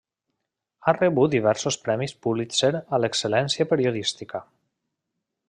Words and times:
Ha 0.87 0.93
rebut 0.97 1.35
diversos 1.35 1.77
Premis 1.87 2.15
Pulitzer 2.23 2.71
a 2.79 3.01
l'excel·lència 3.03 3.69
periodística. 3.75 4.43